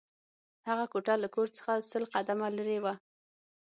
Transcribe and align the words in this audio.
هغه 0.67 0.85
کوټه 0.91 1.15
له 1.23 1.27
کور 1.35 1.47
څخه 1.57 1.73
سل 1.91 2.03
قدمه 2.13 2.47
لېرې 2.57 2.77
وه 2.83 2.93